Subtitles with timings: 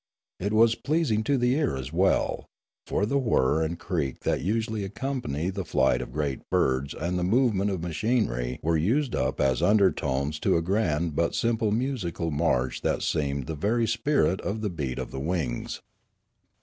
[0.39, 2.47] It was pleasing to the ear as well:
[2.87, 7.23] for the whirr and creak that usually accompany the flight of great birds and the
[7.23, 12.81] movement of machinery were used up as undertones to a grand but simple musical inarch
[12.81, 15.83] that seemed the very spirit of the beat of the wings.